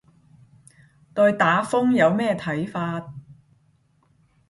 [1.13, 3.13] 對打風有咩睇法